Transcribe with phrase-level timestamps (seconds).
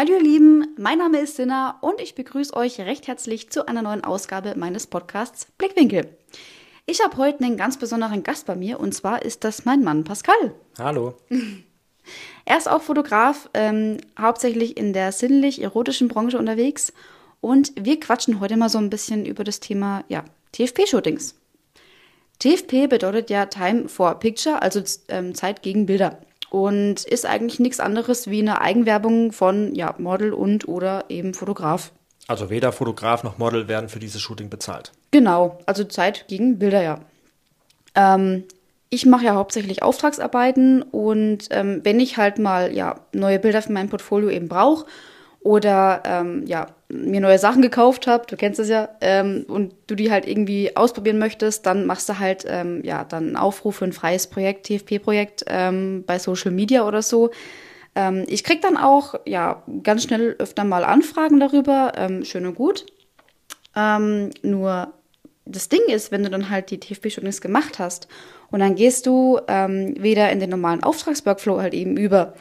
[0.00, 3.82] Hallo ihr Lieben, mein Name ist Sinna und ich begrüße euch recht herzlich zu einer
[3.82, 6.08] neuen Ausgabe meines Podcasts Blickwinkel.
[6.86, 10.04] Ich habe heute einen ganz besonderen Gast bei mir und zwar ist das mein Mann
[10.04, 10.54] Pascal.
[10.78, 11.16] Hallo.
[12.46, 16.94] Er ist auch Fotograf, ähm, hauptsächlich in der sinnlich-erotischen Branche unterwegs
[17.42, 21.34] und wir quatschen heute mal so ein bisschen über das Thema ja, TFP-Shootings.
[22.38, 26.20] TFP bedeutet ja Time for Picture, also ähm, Zeit gegen Bilder
[26.50, 31.92] und ist eigentlich nichts anderes wie eine Eigenwerbung von ja, Model und oder eben Fotograf.
[32.26, 34.92] Also weder Fotograf noch Model werden für dieses Shooting bezahlt.
[35.10, 37.00] Genau, also Zeit gegen Bilder, ja.
[37.94, 38.44] Ähm,
[38.90, 43.72] ich mache ja hauptsächlich Auftragsarbeiten und ähm, wenn ich halt mal ja neue Bilder für
[43.72, 44.86] mein Portfolio eben brauche
[45.42, 49.94] oder ähm, ja, mir neue Sachen gekauft habe, du kennst das ja, ähm, und du
[49.94, 53.86] die halt irgendwie ausprobieren möchtest, dann machst du halt ähm, ja dann einen Aufruf für
[53.86, 57.30] ein freies Projekt, TFP-Projekt ähm, bei Social Media oder so.
[57.94, 62.54] Ähm, ich krieg dann auch ja ganz schnell öfter mal Anfragen darüber, ähm, schön und
[62.54, 62.84] gut.
[63.74, 64.92] Ähm, nur
[65.46, 68.08] das Ding ist, wenn du dann halt die TFP-Shootings gemacht hast
[68.50, 72.34] und dann gehst du ähm, wieder in den normalen Auftragsworkflow halt eben über,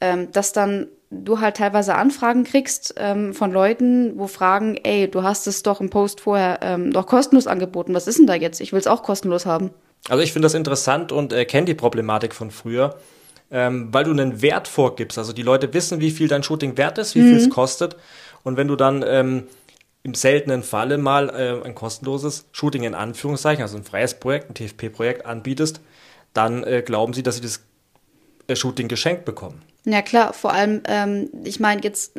[0.00, 5.22] ähm, dass dann du halt teilweise Anfragen kriegst ähm, von Leuten, wo fragen, ey, du
[5.22, 7.94] hast es doch im Post vorher ähm, doch kostenlos angeboten.
[7.94, 8.60] Was ist denn da jetzt?
[8.60, 9.70] Ich will es auch kostenlos haben.
[10.08, 12.96] Also ich finde das interessant und äh, kenne die Problematik von früher,
[13.50, 15.18] ähm, weil du einen Wert vorgibst.
[15.18, 17.28] Also die Leute wissen, wie viel dein Shooting wert ist, wie mhm.
[17.28, 17.96] viel es kostet.
[18.44, 19.48] Und wenn du dann ähm,
[20.04, 24.54] im seltenen Falle mal äh, ein kostenloses Shooting in Anführungszeichen, also ein freies Projekt, ein
[24.54, 25.80] TFP-Projekt anbietest,
[26.32, 27.64] dann äh, glauben sie, dass sie das
[28.56, 29.62] Shooting geschenkt bekommen.
[29.84, 32.12] Ja klar, vor allem, ähm, ich meine jetzt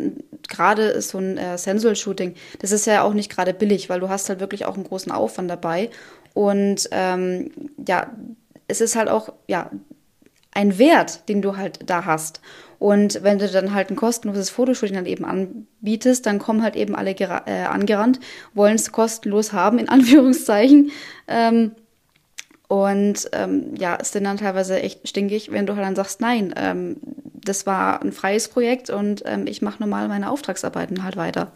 [0.47, 4.29] gerade so ein äh, Sensual-Shooting, das ist ja auch nicht gerade billig, weil du hast
[4.29, 5.89] halt wirklich auch einen großen Aufwand dabei.
[6.33, 7.51] Und ähm,
[7.87, 8.11] ja,
[8.67, 9.69] es ist halt auch, ja,
[10.53, 12.41] ein Wert, den du halt da hast.
[12.77, 16.95] Und wenn du dann halt ein kostenloses Fotoshooting dann eben anbietest, dann kommen halt eben
[16.95, 18.19] alle äh, angerannt,
[18.53, 20.91] wollen es kostenlos haben, in Anführungszeichen.
[21.27, 21.73] Ähm,
[22.71, 26.95] und ähm, ja, ist dann teilweise echt stinkig, wenn du halt dann sagst, nein, ähm,
[27.33, 31.51] das war ein freies Projekt und ähm, ich mache normal meine Auftragsarbeiten halt weiter.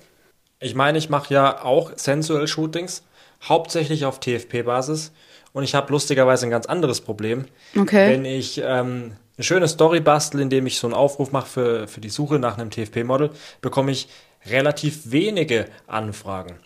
[0.59, 3.01] Ich meine, ich mache ja auch Sensual Shootings,
[3.47, 5.13] hauptsächlich auf TFP-Basis.
[5.53, 7.45] Und ich habe lustigerweise ein ganz anderes Problem.
[7.79, 8.09] Okay.
[8.09, 12.01] Wenn ich ähm, eine schöne Story bastel, indem ich so einen Aufruf mache für, für
[12.01, 13.29] die Suche nach einem TFP-Model,
[13.61, 14.09] bekomme ich
[14.47, 16.57] relativ wenige Anfragen.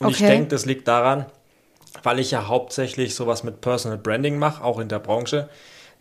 [0.00, 0.16] Und okay.
[0.16, 1.24] ich denke, das liegt daran,
[2.02, 5.48] weil ich ja hauptsächlich sowas mit Personal Branding mache, auch in der Branche,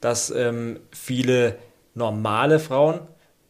[0.02, 1.58] dass ähm, viele
[1.94, 3.02] normale Frauen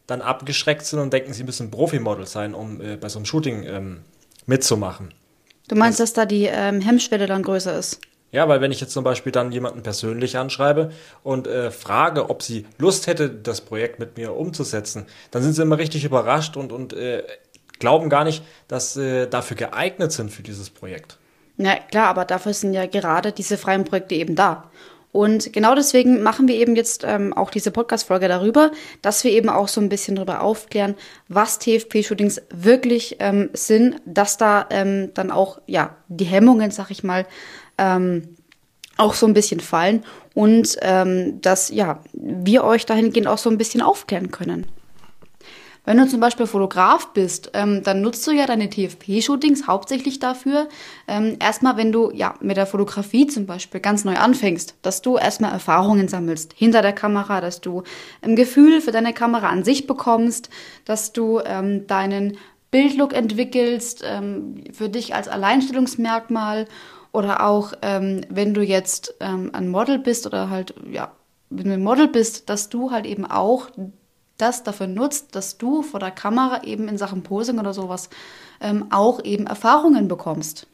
[0.06, 3.64] dann abgeschreckt sind und denken, sie müssen Profimodel sein, um äh, bei so einem Shooting
[3.64, 4.00] ähm,
[4.46, 5.14] mitzumachen.
[5.68, 8.00] Du meinst, das, dass da die ähm, Hemmschwelle dann größer ist?
[8.32, 10.90] Ja, weil wenn ich jetzt zum Beispiel dann jemanden persönlich anschreibe
[11.22, 15.62] und äh, frage, ob sie Lust hätte, das Projekt mit mir umzusetzen, dann sind sie
[15.62, 17.24] immer richtig überrascht und, und äh,
[17.78, 21.18] glauben gar nicht, dass sie dafür geeignet sind für dieses Projekt.
[21.62, 24.70] Ja, klar, aber dafür sind ja gerade diese freien Projekte eben da.
[25.12, 28.70] Und genau deswegen machen wir eben jetzt ähm, auch diese Podcast-Folge darüber,
[29.02, 30.94] dass wir eben auch so ein bisschen darüber aufklären,
[31.28, 37.04] was TFP-Shootings wirklich ähm, sind, dass da ähm, dann auch, ja, die Hemmungen, sag ich
[37.04, 37.26] mal,
[37.76, 38.36] ähm,
[38.96, 40.04] auch so ein bisschen fallen
[40.34, 44.66] und ähm, dass, ja, wir euch dahingehend auch so ein bisschen aufklären können.
[45.84, 50.68] Wenn du zum Beispiel Fotograf bist, ähm, dann nutzt du ja deine TFP-Shootings hauptsächlich dafür,
[51.08, 55.16] ähm, erstmal, wenn du ja mit der Fotografie zum Beispiel ganz neu anfängst, dass du
[55.16, 57.82] erstmal Erfahrungen sammelst hinter der Kamera, dass du
[58.20, 60.50] ein Gefühl für deine Kamera an sich bekommst,
[60.84, 62.36] dass du ähm, deinen
[62.70, 66.66] Bildlook entwickelst ähm, für dich als Alleinstellungsmerkmal
[67.12, 71.10] oder auch ähm, wenn du jetzt ähm, ein Model bist oder halt ja
[71.50, 73.70] wenn du ein Model bist, dass du halt eben auch
[74.40, 78.10] das dafür nutzt, dass du vor der Kamera eben in Sachen Posing oder sowas
[78.60, 80.66] ähm, auch eben Erfahrungen bekommst.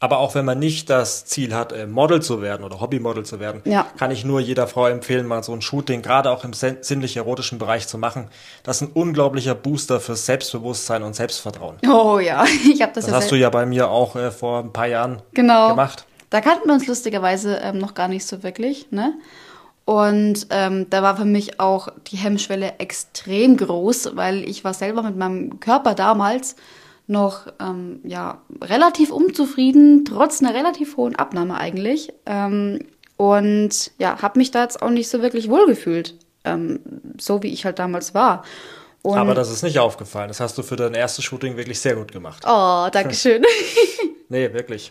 [0.00, 3.40] Aber auch wenn man nicht das Ziel hat, äh, Model zu werden oder Hobbymodel zu
[3.40, 3.86] werden, ja.
[3.96, 7.88] kann ich nur jeder Frau empfehlen, mal so ein Shooting, gerade auch im sinnlich-erotischen Bereich
[7.88, 8.28] zu machen.
[8.64, 11.78] Das ist ein unglaublicher Booster für Selbstbewusstsein und Selbstvertrauen.
[11.88, 13.04] Oh ja, ich habe das.
[13.04, 15.70] Das ja hast du ja bei mir auch äh, vor ein paar Jahren genau.
[15.70, 16.04] gemacht.
[16.28, 19.14] Da kannten wir uns lustigerweise ähm, noch gar nicht so wirklich, ne?
[19.84, 25.02] Und ähm, da war für mich auch die Hemmschwelle extrem groß, weil ich war selber
[25.02, 26.56] mit meinem Körper damals
[27.06, 32.12] noch ähm, ja relativ unzufrieden, trotz einer relativ hohen Abnahme eigentlich.
[32.24, 32.80] Ähm,
[33.16, 36.14] und ja, habe mich da jetzt auch nicht so wirklich wohlgefühlt,
[36.44, 36.80] ähm,
[37.20, 38.44] so wie ich halt damals war.
[39.02, 40.28] Und Aber das ist nicht aufgefallen.
[40.28, 42.42] Das hast du für dein erstes Shooting wirklich sehr gut gemacht.
[42.46, 43.44] Oh, danke schön.
[44.30, 44.90] nee, wirklich.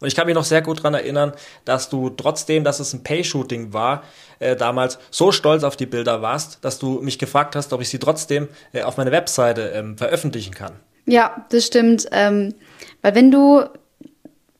[0.00, 1.32] Und ich kann mich noch sehr gut daran erinnern,
[1.64, 4.02] dass du trotzdem, dass es ein Pay-Shooting war,
[4.38, 7.90] äh, damals so stolz auf die Bilder warst, dass du mich gefragt hast, ob ich
[7.90, 10.72] sie trotzdem äh, auf meine Webseite ähm, veröffentlichen kann.
[11.06, 12.08] Ja, das stimmt.
[12.12, 12.54] Ähm,
[13.02, 13.64] weil wenn du,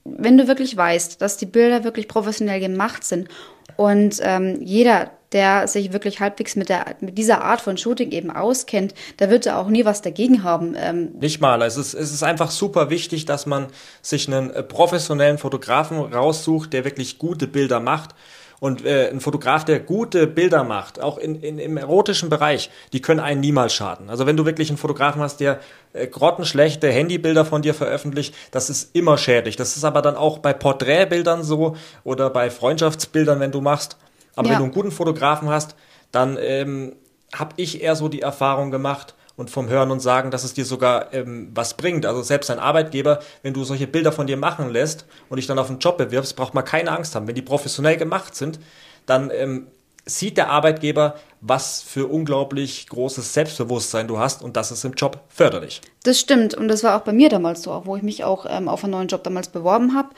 [0.04, 3.28] wenn du wirklich weißt, dass die Bilder wirklich professionell gemacht sind
[3.76, 8.31] und ähm, jeder, der sich wirklich halbwegs mit, der, mit dieser Art von Shooting eben
[8.31, 10.75] auskennt, der wird da auch nie was dagegen haben.
[10.77, 11.62] Ähm Nicht mal.
[11.62, 13.67] Es ist, es ist einfach super wichtig, dass man
[14.03, 18.15] sich einen äh, professionellen Fotografen raussucht, der wirklich gute Bilder macht.
[18.59, 23.00] Und äh, ein Fotograf, der gute Bilder macht, auch in, in, im erotischen Bereich, die
[23.00, 24.11] können einen niemals schaden.
[24.11, 25.61] Also wenn du wirklich einen Fotografen hast, der
[25.94, 29.56] äh, grottenschlechte Handybilder von dir veröffentlicht, das ist immer schädlich.
[29.56, 31.75] Das ist aber dann auch bei Porträtbildern so
[32.05, 33.97] oder bei Freundschaftsbildern, wenn du machst.
[34.37, 34.53] Aber ja.
[34.53, 35.75] wenn du einen guten Fotografen hast,
[36.12, 36.97] dann ähm,
[37.35, 40.65] habe ich eher so die Erfahrung gemacht und vom Hören und Sagen, dass es dir
[40.65, 42.05] sogar ähm, was bringt.
[42.05, 45.59] Also selbst ein Arbeitgeber, wenn du solche Bilder von dir machen lässt und dich dann
[45.59, 47.27] auf einen Job bewirbst, braucht man keine Angst haben.
[47.27, 48.61] Wenn die professionell gemacht sind,
[49.06, 49.69] dann ähm,
[50.05, 55.21] sieht der Arbeitgeber, was für unglaublich großes Selbstbewusstsein du hast und das ist im Job
[55.29, 55.81] förderlich.
[56.03, 58.69] Das stimmt und das war auch bei mir damals so, wo ich mich auch ähm,
[58.69, 60.11] auf einen neuen Job damals beworben habe.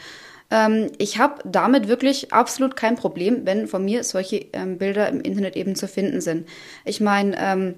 [0.53, 5.23] Ähm, ich habe damit wirklich absolut kein Problem, wenn von mir solche ähm, Bilder im
[5.23, 6.47] Internet eben zu finden sind.
[6.85, 7.75] Ich meine, ähm,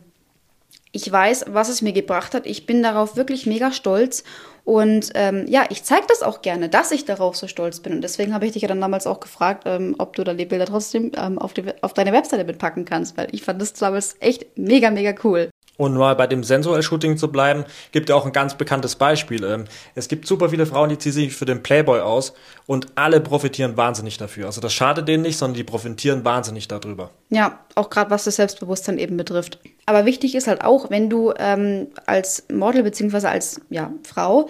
[0.90, 2.46] ich weiß, was es mir gebracht hat.
[2.46, 4.24] Ich bin darauf wirklich mega stolz.
[4.64, 7.92] Und ähm, ja, ich zeige das auch gerne, dass ich darauf so stolz bin.
[7.92, 10.46] Und deswegen habe ich dich ja dann damals auch gefragt, ähm, ob du dann die
[10.46, 14.16] Bilder trotzdem ähm, auf, die, auf deine Webseite mitpacken kannst, weil ich fand das damals
[14.20, 15.50] echt mega, mega cool.
[15.76, 19.42] Und mal bei dem Sensual-Shooting zu bleiben, gibt ja auch ein ganz bekanntes Beispiel.
[19.42, 19.64] Ähm,
[19.96, 22.32] es gibt super viele Frauen, die ziehen sich für den Playboy aus
[22.66, 24.46] und alle profitieren wahnsinnig dafür.
[24.46, 27.10] Also das schadet denen nicht, sondern die profitieren wahnsinnig darüber.
[27.30, 29.58] Ja, auch gerade was das Selbstbewusstsein eben betrifft.
[29.86, 34.48] Aber wichtig ist halt auch, wenn du ähm, als Model beziehungsweise als ja, Frau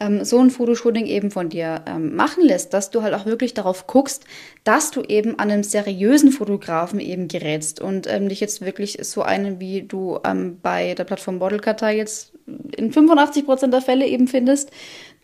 [0.00, 3.54] ähm, so ein Fotoshooting eben von dir ähm, machen lässt, dass du halt auch wirklich
[3.54, 4.24] darauf guckst,
[4.64, 9.22] dass du eben an einem seriösen Fotografen eben gerätst und ähm, dich jetzt wirklich so
[9.22, 12.32] einen, wie du ähm, bei der Plattform Modelkartei jetzt
[12.76, 14.70] in 85 Prozent der Fälle eben findest,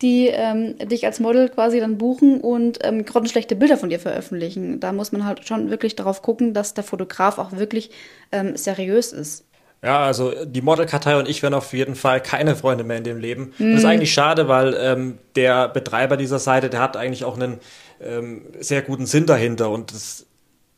[0.01, 4.81] die ähm, dich als Model quasi dann buchen und ähm, grottenschlechte Bilder von dir veröffentlichen.
[4.81, 7.91] Da muss man halt schon wirklich darauf gucken, dass der Fotograf auch wirklich
[8.33, 9.45] ähm, seriös ist.
[9.85, 13.19] Ja, also die Modelkartei und ich werden auf jeden Fall keine Freunde mehr in dem
[13.19, 13.53] Leben.
[13.59, 13.73] Mm.
[13.73, 17.59] Das ist eigentlich schade, weil ähm, der Betreiber dieser Seite, der hat eigentlich auch einen
[18.01, 20.27] ähm, sehr guten Sinn dahinter und das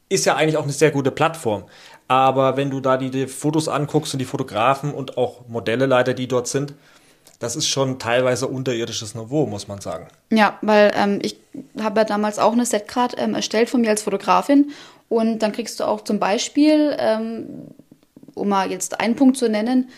[0.09, 1.65] ist ja eigentlich auch eine sehr gute Plattform.
[2.09, 6.15] Aber wenn du da die, die Fotos anguckst und die Fotografen und auch Modelle leider,
[6.15, 6.75] die dort sind,
[7.41, 10.09] das ist schon teilweise unterirdisches Niveau, muss man sagen.
[10.31, 11.37] Ja, weil ähm, ich
[11.81, 14.71] habe ja damals auch eine Setcard ähm, erstellt von mir als Fotografin
[15.09, 17.47] und dann kriegst du auch zum Beispiel ähm,
[18.35, 19.89] um mal jetzt einen Punkt zu nennen,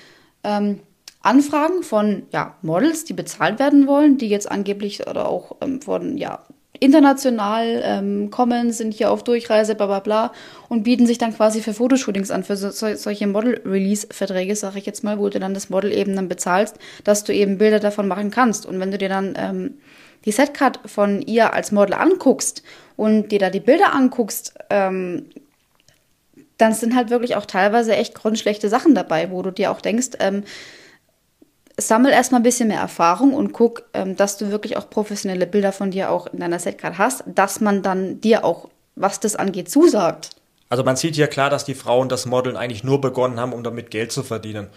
[0.44, 0.80] ähm,
[1.22, 6.16] Anfragen von ja, Models, die bezahlt werden wollen, die jetzt angeblich oder auch ähm, von
[6.16, 6.44] ja,
[6.78, 10.32] international ähm, kommen, sind hier auf Durchreise, bla bla bla
[10.68, 15.04] und bieten sich dann quasi für Fotoshootings an, für so, solche Model-Release-Verträge, sage ich jetzt
[15.04, 18.30] mal, wo du dann das Model eben dann bezahlst, dass du eben Bilder davon machen
[18.30, 18.66] kannst.
[18.66, 19.74] Und wenn du dir dann ähm,
[20.24, 22.62] die Setcard von ihr als Model anguckst
[22.96, 25.26] und dir da die Bilder anguckst, ähm,
[26.58, 30.10] dann sind halt wirklich auch teilweise echt grundschlechte Sachen dabei, wo du dir auch denkst,
[30.20, 30.44] ähm,
[31.78, 35.72] sammel erstmal ein bisschen mehr Erfahrung und guck, ähm, dass du wirklich auch professionelle Bilder
[35.72, 39.70] von dir auch in deiner Setcard hast, dass man dann dir auch, was das angeht,
[39.70, 40.30] zusagt.
[40.68, 43.62] Also man sieht hier klar, dass die Frauen das Modeln eigentlich nur begonnen haben, um
[43.62, 44.68] damit Geld zu verdienen.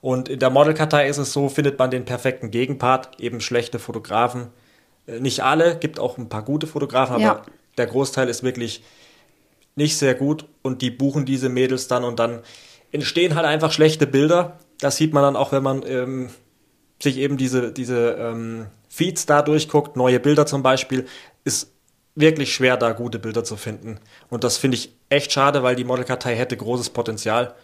[0.00, 4.48] Und in der Modelkartei ist es so, findet man den perfekten Gegenpart, eben schlechte Fotografen.
[5.06, 7.42] Äh, nicht alle, gibt auch ein paar gute Fotografen, aber ja.
[7.76, 8.82] der Großteil ist wirklich
[9.76, 12.40] nicht sehr gut und die buchen diese Mädels dann und dann
[12.90, 14.58] entstehen halt einfach schlechte Bilder.
[14.80, 16.30] Das sieht man dann auch, wenn man ähm,
[17.00, 21.06] sich eben diese, diese ähm, Feeds da durchguckt, neue Bilder zum Beispiel,
[21.44, 21.72] ist
[22.14, 24.00] wirklich schwer, da gute Bilder zu finden.
[24.30, 27.54] Und das finde ich echt schade, weil die Modelkartei hätte großes Potenzial.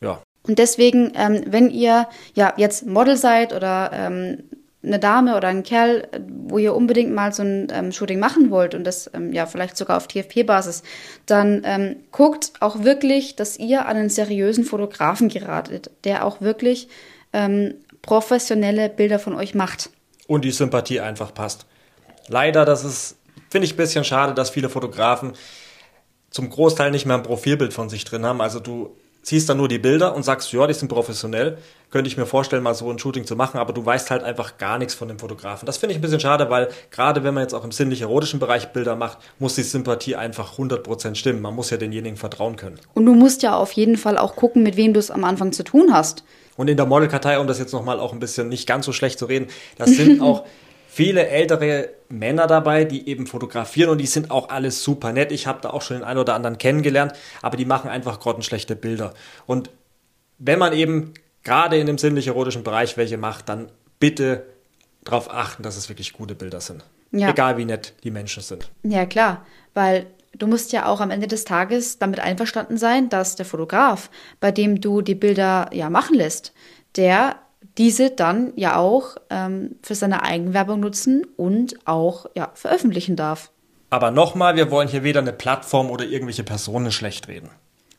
[0.00, 0.22] Ja.
[0.46, 4.44] Und deswegen, ähm, wenn ihr ja jetzt Model seid oder ähm,
[4.84, 8.74] eine Dame oder ein Kerl, wo ihr unbedingt mal so ein ähm, Shooting machen wollt
[8.74, 10.82] und das ähm, ja vielleicht sogar auf TFP-Basis,
[11.26, 16.88] dann ähm, guckt auch wirklich, dass ihr an einen seriösen Fotografen geratet, der auch wirklich
[17.32, 19.90] ähm, professionelle Bilder von euch macht.
[20.26, 21.66] Und die Sympathie einfach passt.
[22.28, 23.16] Leider, das ist,
[23.50, 25.32] finde ich ein bisschen schade, dass viele Fotografen
[26.30, 28.40] zum Großteil nicht mehr ein Profilbild von sich drin haben.
[28.40, 31.58] Also du siehst dann nur die Bilder und sagst, ja, die sind professionell.
[31.90, 34.58] Könnte ich mir vorstellen, mal so ein Shooting zu machen, aber du weißt halt einfach
[34.58, 35.66] gar nichts von dem Fotografen.
[35.66, 38.72] Das finde ich ein bisschen schade, weil gerade wenn man jetzt auch im sinnlich-erotischen Bereich
[38.72, 41.40] Bilder macht, muss die Sympathie einfach 100% stimmen.
[41.40, 42.78] Man muss ja denjenigen vertrauen können.
[42.94, 45.52] Und du musst ja auf jeden Fall auch gucken, mit wem du es am Anfang
[45.52, 46.24] zu tun hast.
[46.56, 49.18] Und in der Modelkartei, um das jetzt nochmal auch ein bisschen nicht ganz so schlecht
[49.18, 49.48] zu reden,
[49.78, 50.44] das sind auch
[50.92, 55.32] viele ältere Männer dabei, die eben fotografieren und die sind auch alles super nett.
[55.32, 58.76] Ich habe da auch schon den einen oder anderen kennengelernt, aber die machen einfach grottenschlechte
[58.76, 59.14] Bilder.
[59.46, 59.70] Und
[60.36, 64.44] wenn man eben gerade in dem sinnlich-erotischen Bereich welche macht, dann bitte
[65.02, 66.84] darauf achten, dass es wirklich gute Bilder sind.
[67.10, 67.30] Ja.
[67.30, 68.70] Egal wie nett die Menschen sind.
[68.82, 70.06] Ja, klar, weil
[70.36, 74.52] du musst ja auch am Ende des Tages damit einverstanden sein, dass der Fotograf, bei
[74.52, 76.52] dem du die Bilder ja machen lässt,
[76.96, 77.36] der
[77.78, 83.50] diese dann ja auch ähm, für seine Eigenwerbung nutzen und auch ja, veröffentlichen darf.
[83.90, 87.50] Aber nochmal, wir wollen hier weder eine Plattform oder irgendwelche Personen schlecht reden.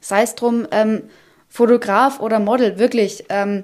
[0.02, 1.04] Sei es drum, ähm,
[1.50, 3.64] Fotograf oder Model, wirklich, ähm,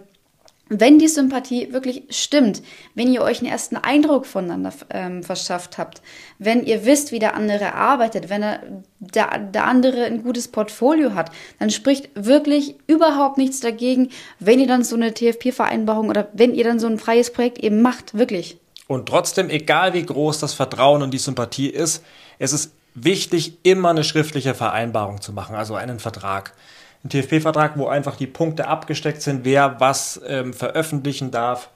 [0.70, 2.62] wenn die Sympathie wirklich stimmt,
[2.96, 6.02] wenn ihr euch einen ersten Eindruck voneinander ähm, verschafft habt,
[6.38, 8.62] wenn ihr wisst, wie der andere arbeitet, wenn er,
[9.00, 14.10] der, der andere ein gutes Portfolio hat, dann spricht wirklich überhaupt nichts dagegen,
[14.40, 17.82] wenn ihr dann so eine TFP-Vereinbarung oder wenn ihr dann so ein freies Projekt eben
[17.82, 18.58] macht, wirklich.
[18.88, 22.04] Und trotzdem, egal wie groß das Vertrauen und die Sympathie ist,
[22.38, 26.54] es ist wichtig, immer eine schriftliche Vereinbarung zu machen, also einen Vertrag
[27.04, 31.70] ein TFP-Vertrag, wo einfach die Punkte abgesteckt sind, wer was ähm, veröffentlichen darf,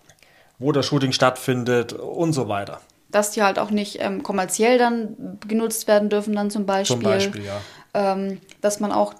[0.59, 2.81] wo das Shooting stattfindet und so weiter.
[3.09, 6.97] Dass die halt auch nicht ähm, kommerziell dann genutzt werden dürfen, dann zum Beispiel.
[6.97, 7.61] Zum Beispiel, ja.
[7.93, 9.13] Ähm, dass man auch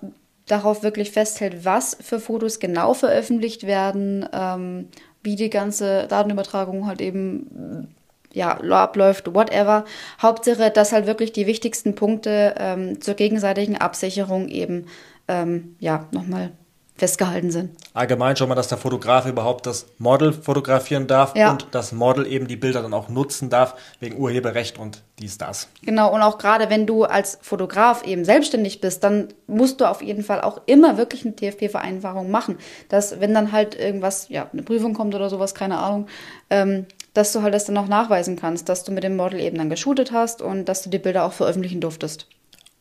[0.48, 4.90] darauf wirklich festhält, was für Fotos genau veröffentlicht werden, ähm,
[5.22, 7.96] wie die ganze Datenübertragung halt eben
[8.34, 9.86] ja, abläuft, whatever.
[10.22, 14.88] Hauptsache, dass halt wirklich die wichtigsten Punkte ähm, zur gegenseitigen Absicherung eben
[15.28, 16.52] ähm, ja, nochmal
[16.96, 17.72] festgehalten sind.
[17.94, 21.52] Allgemein schon mal, dass der Fotograf überhaupt das Model fotografieren darf ja.
[21.52, 25.70] und das Model eben die Bilder dann auch nutzen darf, wegen Urheberrecht und dies, das.
[25.82, 30.04] Genau, und auch gerade wenn du als Fotograf eben selbstständig bist, dann musst du auf
[30.04, 32.58] jeden Fall auch immer wirklich eine TFP-Vereinbarung machen.
[32.90, 36.08] Dass, wenn dann halt irgendwas, ja, eine Prüfung kommt oder sowas, keine Ahnung,
[36.52, 39.58] ähm, dass du halt das dann auch nachweisen kannst, dass du mit dem Model eben
[39.58, 42.28] dann geshootet hast und dass du die Bilder auch veröffentlichen durftest.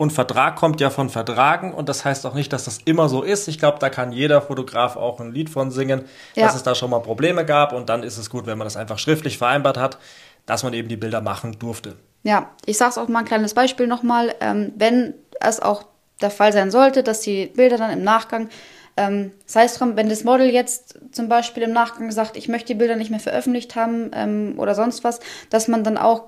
[0.03, 3.23] Und Vertrag kommt ja von Vertragen und das heißt auch nicht, dass das immer so
[3.23, 3.47] ist.
[3.47, 6.45] Ich glaube, da kann jeder Fotograf auch ein Lied von singen, ja.
[6.45, 8.77] dass es da schon mal Probleme gab und dann ist es gut, wenn man das
[8.77, 9.99] einfach schriftlich vereinbart hat,
[10.45, 11.95] dass man eben die Bilder machen durfte.
[12.25, 14.35] Ja, ich sage es auch mal ein kleines Beispiel nochmal.
[14.41, 15.85] Ähm, wenn es auch
[16.21, 18.49] der Fall sein sollte, dass die Bilder dann im Nachgang,
[18.97, 22.67] ähm, sei es drum, wenn das Model jetzt zum Beispiel im Nachgang sagt, ich möchte
[22.67, 26.25] die Bilder nicht mehr veröffentlicht haben ähm, oder sonst was, dass man dann auch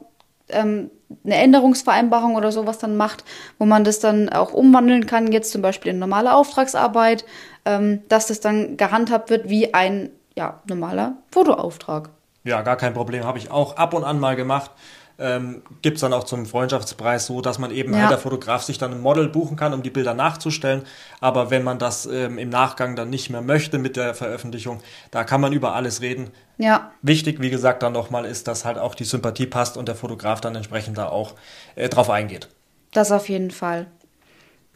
[0.49, 0.91] ähm,
[1.25, 3.25] eine Änderungsvereinbarung oder sowas dann macht,
[3.59, 7.25] wo man das dann auch umwandeln kann, jetzt zum Beispiel in normale Auftragsarbeit,
[7.65, 12.11] ähm, dass das dann gehandhabt wird wie ein ja, normaler Fotoauftrag.
[12.43, 13.25] Ja, gar kein Problem.
[13.25, 14.71] Habe ich auch ab und an mal gemacht
[15.19, 18.01] ähm, gibt es dann auch zum Freundschaftspreis so, dass man eben ja.
[18.01, 20.83] halt der Fotograf sich dann ein Model buchen kann, um die Bilder nachzustellen.
[21.21, 24.81] Aber wenn man das ähm, im Nachgang dann nicht mehr möchte mit der Veröffentlichung,
[25.11, 26.31] da kann man über alles reden.
[26.59, 26.93] Ja.
[27.03, 30.41] Wichtig, wie gesagt, dann nochmal ist, dass halt auch die Sympathie passt und der Fotograf
[30.41, 31.35] dann entsprechend da auch
[31.77, 32.49] äh, drauf eingeht.
[32.93, 33.87] Das auf jeden Fall.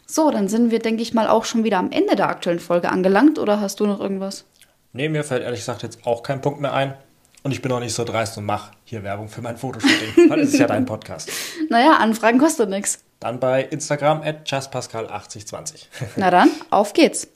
[0.07, 2.91] So, dann sind wir, denke ich mal, auch schon wieder am Ende der aktuellen Folge
[2.91, 3.39] angelangt.
[3.39, 4.45] Oder hast du noch irgendwas?
[4.93, 6.95] Nee, mir fällt ehrlich gesagt jetzt auch kein Punkt mehr ein.
[7.43, 10.41] Und ich bin auch nicht so dreist und mache hier Werbung für mein Fotoshooting, weil
[10.41, 11.31] es ist ja dein Podcast.
[11.69, 13.05] Naja, Anfragen kostet nichts.
[13.21, 15.87] Dann bei Instagram at justpascal8020.
[16.17, 17.29] Na dann, auf geht's.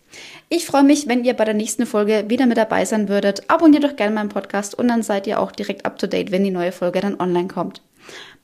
[0.48, 3.48] Ich freue mich, wenn ihr bei der nächsten Folge wieder mit dabei sein würdet.
[3.50, 6.44] Abonniert doch gerne meinen Podcast und dann seid ihr auch direkt up to date, wenn
[6.44, 7.80] die neue Folge dann online kommt.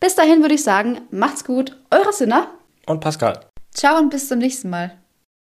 [0.01, 2.49] Bis dahin würde ich sagen, macht's gut, eure Sinner
[2.87, 3.41] und Pascal.
[3.75, 4.97] Ciao und bis zum nächsten Mal.